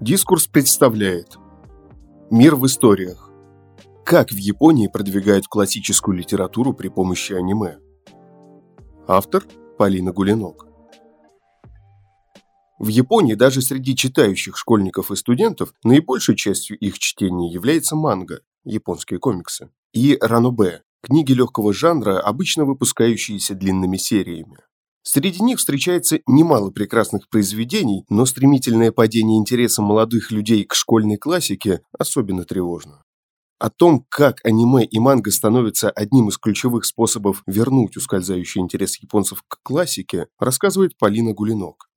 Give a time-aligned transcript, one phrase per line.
[0.00, 1.38] Дискурс представляет
[2.30, 3.32] Мир в историях.
[4.04, 7.78] Как в Японии продвигают классическую литературу при помощи аниме?
[9.08, 9.44] Автор
[9.76, 10.66] Полина Гулинок.
[12.78, 19.18] В Японии даже среди читающих школьников и студентов наибольшей частью их чтения является манга, японские
[19.18, 24.58] комиксы, и ранобэ, книги легкого жанра, обычно выпускающиеся длинными сериями.
[25.10, 31.80] Среди них встречается немало прекрасных произведений, но стремительное падение интереса молодых людей к школьной классике
[31.98, 33.02] особенно тревожно.
[33.58, 39.42] О том, как аниме и манга становятся одним из ключевых способов вернуть ускользающий интерес японцев
[39.48, 41.88] к классике, рассказывает Полина Гулинок.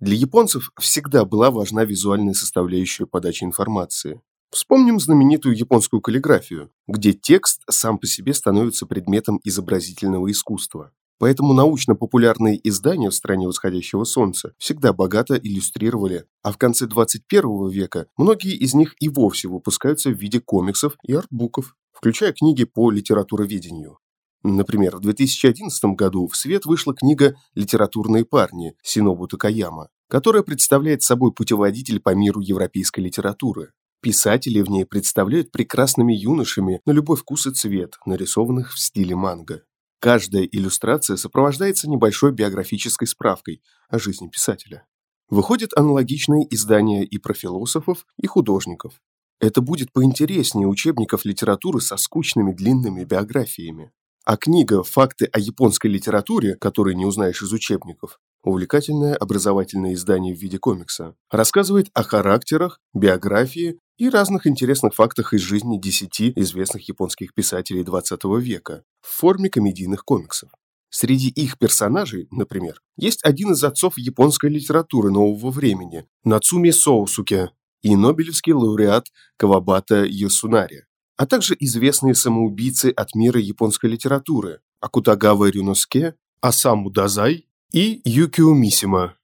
[0.00, 4.22] Для японцев всегда была важна визуальная составляющая подачи информации.
[4.50, 10.94] Вспомним знаменитую японскую каллиграфию, где текст сам по себе становится предметом изобразительного искусства.
[11.18, 18.06] Поэтому научно-популярные издания в стране восходящего солнца всегда богато иллюстрировали, а в конце 21 века
[18.18, 23.98] многие из них и вовсе выпускаются в виде комиксов и артбуков, включая книги по литературоведению.
[24.42, 31.32] Например, в 2011 году в свет вышла книга «Литературные парни» Синобу Такаяма, которая представляет собой
[31.32, 33.72] путеводитель по миру европейской литературы.
[34.02, 39.62] Писатели в ней представляют прекрасными юношами на любой вкус и цвет, нарисованных в стиле манго.
[40.00, 44.86] Каждая иллюстрация сопровождается небольшой биографической справкой о жизни писателя.
[45.28, 49.00] Выходит аналогичные издания и про философов, и художников.
[49.40, 53.92] Это будет поинтереснее учебников литературы со скучными длинными биографиями.
[54.24, 60.38] А книга «Факты о японской литературе», которые не узнаешь из учебников, увлекательное образовательное издание в
[60.38, 67.32] виде комикса, рассказывает о характерах, биографии и разных интересных фактах из жизни десяти известных японских
[67.34, 70.50] писателей XX века в форме комедийных комиксов.
[70.90, 77.50] Среди их персонажей, например, есть один из отцов японской литературы нового времени– Нацуми Соусуке
[77.82, 80.84] и нобелевский лауреат Кавабата Йосунари,
[81.16, 89.15] а также известные самоубийцы от мира японской литературы– Акутагава Рюноске, Асаму Дазай и Юкио Мисима.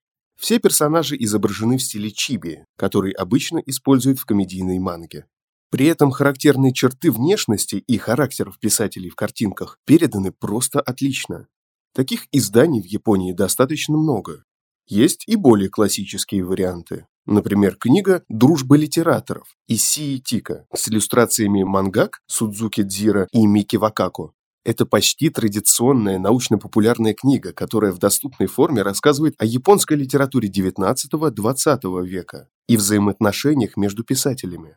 [0.43, 5.27] Все персонажи изображены в стиле чиби, который обычно используют в комедийной манге.
[5.71, 11.47] При этом характерные черты внешности и характеров писателей в картинках переданы просто отлично.
[11.95, 14.43] Таких изданий в Японии достаточно много.
[14.89, 17.07] Есть и более классические варианты.
[17.25, 24.33] Например, книга «Дружба литераторов» Исии Тика с иллюстрациями мангак Судзуки Дзира и Мики Вакако
[24.65, 32.49] это почти традиционная научно-популярная книга, которая в доступной форме рассказывает о японской литературе XIX-XX века
[32.69, 34.77] и взаимоотношениях между писателями.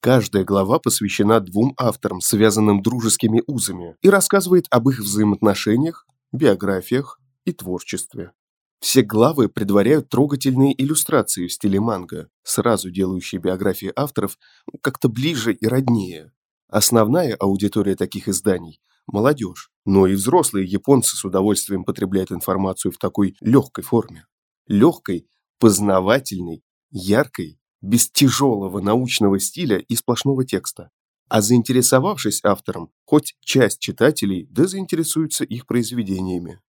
[0.00, 7.52] Каждая глава посвящена двум авторам, связанным дружескими узами, и рассказывает об их взаимоотношениях, биографиях и
[7.52, 8.32] творчестве.
[8.80, 14.38] Все главы предваряют трогательные иллюстрации в стиле манго, сразу делающие биографии авторов
[14.80, 16.32] как-то ближе и роднее.
[16.68, 23.36] Основная аудитория таких изданий молодежь, но и взрослые японцы с удовольствием потребляют информацию в такой
[23.40, 24.26] легкой форме.
[24.66, 25.28] Легкой,
[25.58, 30.90] познавательной, яркой, без тяжелого научного стиля и сплошного текста.
[31.28, 36.60] А заинтересовавшись автором, хоть часть читателей да заинтересуются их произведениями.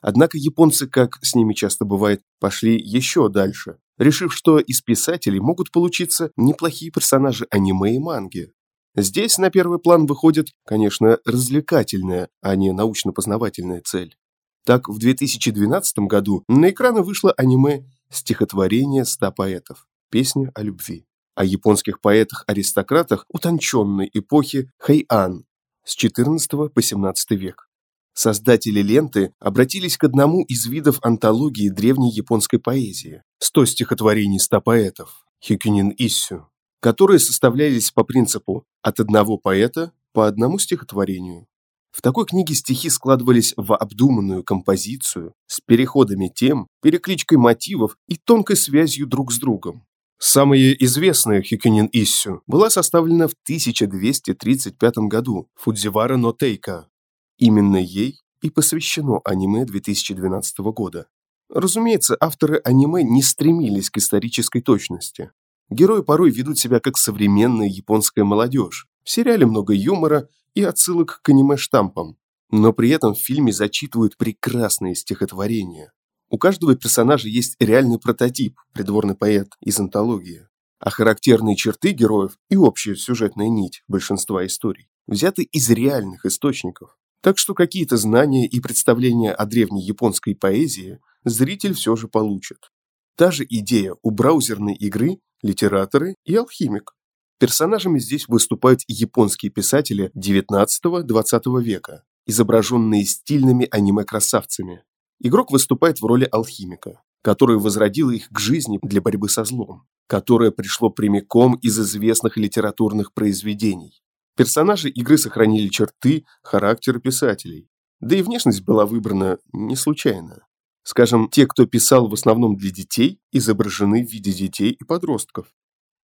[0.00, 5.72] Однако японцы, как с ними часто бывает, пошли еще дальше, решив, что из писателей могут
[5.72, 8.52] получиться неплохие персонажи аниме и манги,
[8.96, 14.16] Здесь на первый план выходит, конечно, развлекательная, а не научно-познавательная цель.
[14.64, 19.86] Так, в 2012 году на экраны вышло аниме «Стихотворение ста поэтов.
[20.10, 25.44] Песня о любви» о японских поэтах-аристократах утонченной эпохи Хэйан
[25.84, 27.68] с XIV по XVII век.
[28.14, 35.26] Создатели ленты обратились к одному из видов антологии древней японской поэзии– 100 стихотворений ста поэтов–
[35.44, 36.48] Хикюнин Иссю,
[36.84, 41.46] которые составлялись по принципу от одного поэта по одному стихотворению.
[41.90, 48.56] В такой книге стихи складывались в обдуманную композицию с переходами тем, перекличкой мотивов и тонкой
[48.56, 49.86] связью друг с другом.
[50.18, 56.90] Самая известная Хикюнин Иссю была составлена в 1235 году Фудзивара но Тейка.
[57.38, 61.06] Именно ей и посвящено аниме 2012 года.
[61.48, 65.30] Разумеется, авторы аниме не стремились к исторической точности.
[65.70, 68.86] Герои порой ведут себя как современная японская молодежь.
[69.02, 72.16] В сериале много юмора и отсылок к аниме-штампам.
[72.50, 75.92] Но при этом в фильме зачитывают прекрасные стихотворения.
[76.30, 80.48] У каждого персонажа есть реальный прототип, придворный поэт из антологии.
[80.78, 86.96] А характерные черты героев и общая сюжетная нить большинства историй взяты из реальных источников.
[87.20, 92.70] Так что какие-то знания и представления о древней японской поэзии зритель все же получит.
[93.16, 96.96] Та же идея у браузерной игры литераторы и алхимик.
[97.38, 104.84] Персонажами здесь выступают японские писатели XIX-XX века, изображенные стильными аниме-красавцами.
[105.20, 110.50] Игрок выступает в роли алхимика, который возродил их к жизни для борьбы со злом, которое
[110.50, 114.02] пришло прямиком из известных литературных произведений.
[114.36, 117.68] Персонажи игры сохранили черты, характера писателей.
[118.00, 120.46] Да и внешность была выбрана не случайно.
[120.84, 125.46] Скажем, те, кто писал в основном для детей, изображены в виде детей и подростков.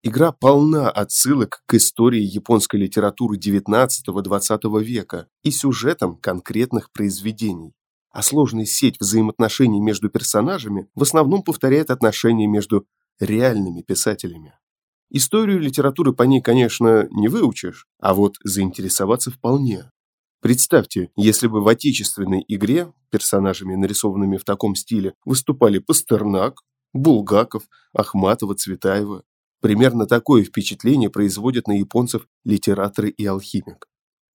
[0.04, 7.74] Игра полна отсылок к истории японской литературы XIX-XX века и сюжетам конкретных произведений.
[8.10, 12.86] А сложная сеть взаимоотношений между персонажами в основном повторяет отношения между
[13.18, 14.54] реальными писателями.
[15.10, 19.90] Историю литературы по ней, конечно, не выучишь, а вот заинтересоваться вполне.
[20.40, 26.60] Представьте, если бы в отечественной игре персонажами, нарисованными в таком стиле, выступали Пастернак,
[26.92, 29.24] Булгаков, Ахматова, Цветаева.
[29.60, 33.88] Примерно такое впечатление производят на японцев литераторы и алхимик.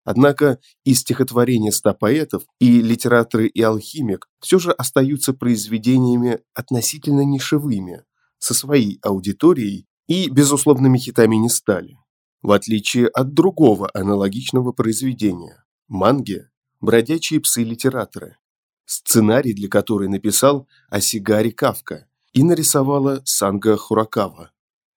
[0.04, 8.02] Однако и стихотворения ста поэтов, и литераторы и алхимик все же остаются произведениями относительно нишевыми,
[8.38, 11.96] со своей аудиторией и безусловными хитами не стали.
[12.42, 16.48] В отличие от другого аналогичного произведения– манги
[16.80, 18.38] «Бродячие псы-литераторы»,
[18.86, 24.52] сценарий для которой написал Асигари Кавка и нарисовала Санга Хуракава.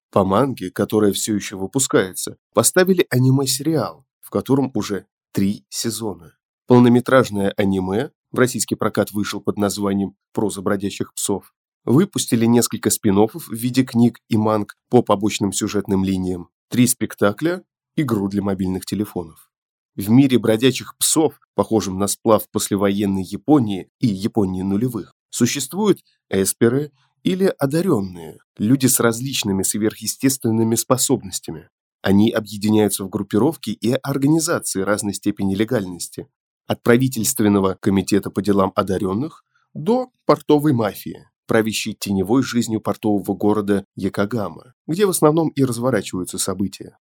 [0.09, 6.37] По манге, которая все еще выпускается, поставили аниме-сериал, в котором уже три сезона.
[6.65, 11.53] Полнометражное аниме, в российский прокат вышел под названием «Проза бродячих псов»,
[11.83, 17.65] выпустили несколько спин в виде книг и манг по побочным сюжетным линиям, три спектакля,
[17.97, 19.51] игру для мобильных телефонов.
[19.95, 26.91] В мире бродячих псов, похожем на сплав послевоенной Японии и Японии нулевых, существуют эсперы
[27.23, 31.69] или одаренные, люди с различными сверхъестественными способностями.
[32.01, 36.27] Они объединяются в группировки и организации разной степени легальности,
[36.67, 39.43] от правительственного комитета по делам одаренных
[39.73, 46.97] до портовой мафии, правящей теневой жизнью портового города Якогама, где в основном и разворачиваются события.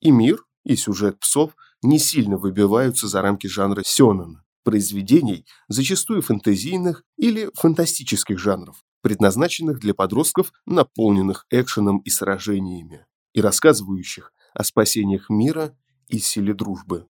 [0.00, 7.04] И мир, и сюжет псов не сильно выбиваются за рамки жанра сёнэн, произведений, зачастую фэнтезийных
[7.16, 15.76] или фантастических жанров, предназначенных для подростков, наполненных экшеном и сражениями, и рассказывающих о спасениях мира
[16.08, 17.06] и силе дружбы.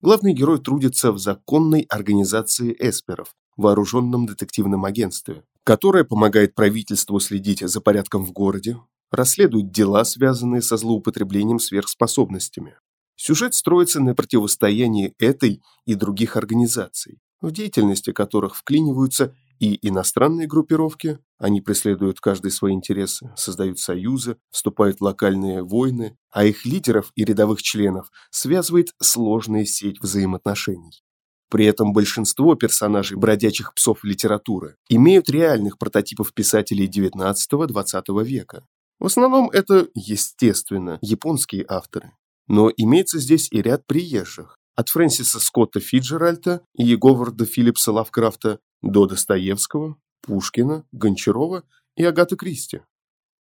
[0.00, 7.80] Главный герой трудится в законной организации эсперов, вооруженном детективном агентстве, которое помогает правительству следить за
[7.80, 8.78] порядком в городе,
[9.10, 12.76] расследует дела, связанные со злоупотреблением сверхспособностями,
[13.16, 21.18] Сюжет строится на противостоянии этой и других организаций, в деятельности которых вклиниваются и иностранные группировки,
[21.38, 27.24] они преследуют каждый свои интересы, создают союзы, вступают в локальные войны, а их лидеров и
[27.24, 31.02] рядовых членов связывает сложная сеть взаимоотношений.
[31.48, 38.66] При этом большинство персонажей бродячих псов литературы имеют реальных прототипов писателей XIX-XX века.
[38.98, 42.12] В основном это, естественно, японские авторы.
[42.48, 44.56] Но имеется здесь и ряд приезжих.
[44.76, 51.64] От Фрэнсиса Скотта Фиджеральта и Говарда Филлипса Лавкрафта до Достоевского, Пушкина, Гончарова
[51.96, 52.80] и Агаты Кристи.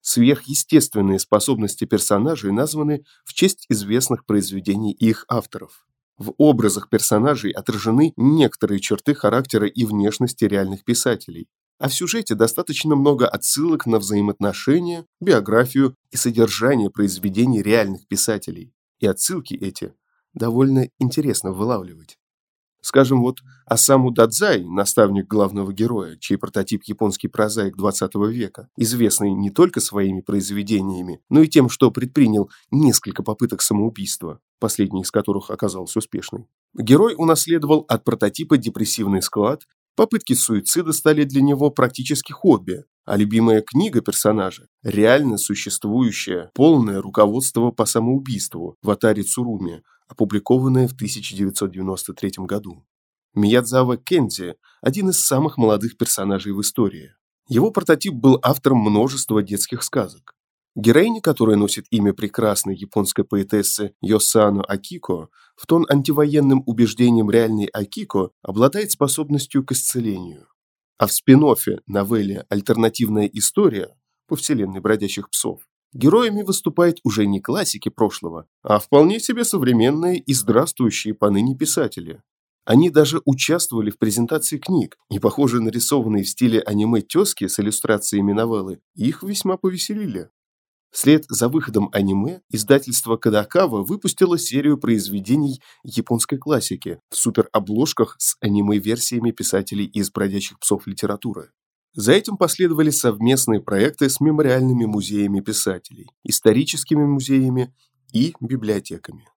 [0.02, 5.88] Сверхъестественные способности персонажей названы в честь известных произведений их авторов.
[6.18, 11.48] В образах персонажей отражены некоторые черты характера и внешности реальных писателей,
[11.80, 18.73] а в сюжете достаточно много отсылок на взаимоотношения, биографию и содержание произведений реальных писателей
[19.04, 19.94] и отсылки эти
[20.34, 22.18] довольно интересно вылавливать.
[22.80, 29.52] Скажем, вот Асаму Дадзай, наставник главного героя, чей прототип японский прозаик 20 века, известный не
[29.52, 36.00] только своими произведениями, но и тем, что предпринял несколько попыток самоубийства, последний из которых оказался
[36.00, 36.48] успешной.
[36.74, 39.64] Герой унаследовал от прототипа депрессивный склад,
[39.96, 47.72] попытки суицида стали для него практически хобби, а любимая книга персонажа– реально существующее полное руководство
[47.72, 52.86] по самоубийству в Атаре Цуруми, опубликованное в 1993 году.
[53.34, 57.14] Миядзава Кензи– один из самых молодых персонажей в истории.
[57.50, 60.36] Его прототип был автором множества детских сказок.
[60.76, 68.32] Героиня, которая носит имя прекрасной японской поэтессы Йосано Акико, в тон антивоенным убеждениям реальной Акико
[68.42, 70.48] обладает способностью к исцелению.
[70.98, 73.96] А в спин-оффе новелле «Альтернативная история»
[74.28, 75.62] по вселенной бродячих псов
[75.94, 82.22] героями выступают уже не классики прошлого, а вполне себе современные и здравствующие поныне писатели.
[82.66, 88.32] Они даже участвовали в презентации книг, и, похоже, нарисованные в стиле аниме тески с иллюстрациями
[88.32, 90.30] новеллы, их весьма повеселили.
[90.94, 99.32] Вслед за выходом аниме издательство Кадакава выпустило серию произведений японской классики в суперобложках с аниме-версиями
[99.32, 101.50] писателей из «Бродячих псов» литературы.
[101.96, 107.74] За этим последовали совместные проекты с мемориальными музеями писателей, историческими музеями
[108.14, 109.28] и библиотеками.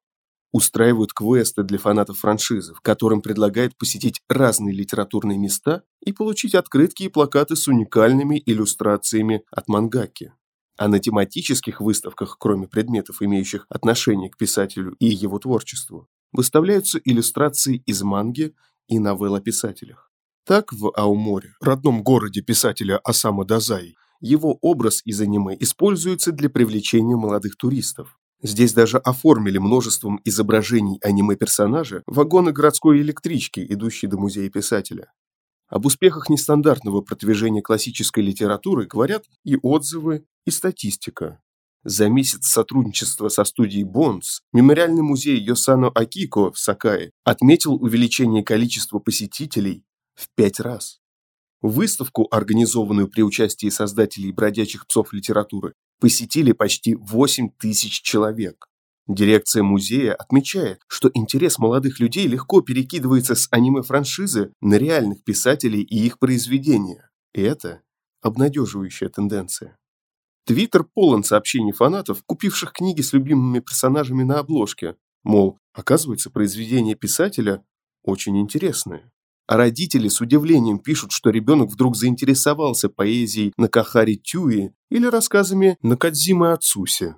[0.52, 7.04] Устраивают квесты для фанатов франшизы, в котором предлагают посетить разные литературные места и получить открытки
[7.04, 10.34] и плакаты с уникальными иллюстрациями от мангаки.
[10.76, 17.82] А на тематических выставках, кроме предметов, имеющих отношение к писателю и его творчеству, выставляются иллюстрации
[17.86, 18.54] из манги
[18.88, 20.10] и новелл о писателях.
[20.44, 27.16] Так, в Ауморе, родном городе писателя Осама Дазай, его образ из аниме используется для привлечения
[27.16, 28.18] молодых туристов.
[28.42, 35.10] Здесь даже оформили множеством изображений аниме-персонажа вагоны городской электрички, идущие до музея писателя.
[35.68, 41.40] Об успехах нестандартного продвижения классической литературы говорят и отзывы, и статистика.
[41.82, 48.98] За месяц сотрудничества со студией Бонс мемориальный музей Йосано Акико в Сакае отметил увеличение количества
[48.98, 51.00] посетителей в пять раз.
[51.62, 58.66] Выставку, организованную при участии создателей «Бродячих псов литературы», посетили почти 8 тысяч человек.
[59.08, 66.04] Дирекция музея отмечает, что интерес молодых людей легко перекидывается с аниме-франшизы на реальных писателей и
[66.04, 67.08] их произведения.
[67.32, 67.82] И это
[68.20, 69.78] обнадеживающая тенденция.
[70.44, 74.96] Твиттер полон сообщений фанатов, купивших книги с любимыми персонажами на обложке.
[75.22, 77.64] Мол, оказывается, произведения писателя
[78.02, 79.10] очень интересные.
[79.48, 86.52] А родители с удивлением пишут, что ребенок вдруг заинтересовался поэзией Накахари Тюи или рассказами Накадзимы
[86.52, 87.14] Ацуси.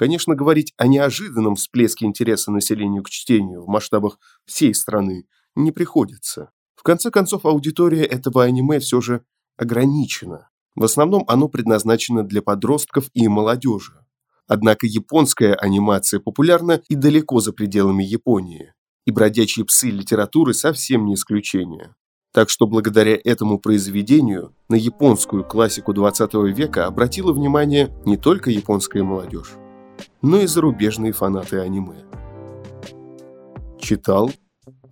[0.00, 6.52] Конечно, говорить о неожиданном всплеске интереса населению к чтению в масштабах всей страны не приходится.
[6.74, 9.26] В конце концов, аудитория этого аниме все же
[9.58, 10.48] ограничена.
[10.74, 13.92] В основном оно предназначено для подростков и молодежи.
[14.46, 18.72] Однако японская анимация популярна и далеко за пределами Японии.
[19.04, 21.94] И бродячие псы литературы совсем не исключение.
[22.32, 29.02] Так что благодаря этому произведению на японскую классику 20 века обратила внимание не только японская
[29.02, 29.58] молодежь,
[30.22, 32.04] но и зарубежные фанаты аниме.
[33.78, 34.30] Читал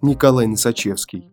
[0.02, 1.30] Николай Носачевский.